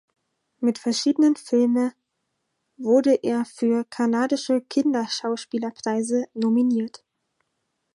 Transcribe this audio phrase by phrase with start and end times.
[0.61, 1.93] Mit verschiedenen Filme
[2.77, 7.05] wurde er für kanadische Kinderschauspielerpreise nominiert.